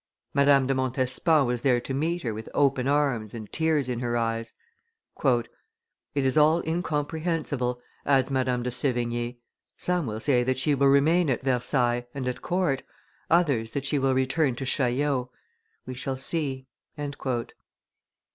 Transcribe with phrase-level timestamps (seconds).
[0.33, 4.17] Madame de Montespan was there to meet her with open arms and tears in her
[4.17, 4.55] eyes."
[5.23, 5.45] "It
[6.15, 9.37] is all incomprehensible," adds Madame de Sevigne;
[9.77, 12.81] "some say that she will remain at Versailles, and at court,
[13.29, 15.27] others that she will return to Chaillot;
[15.85, 16.65] we shall see."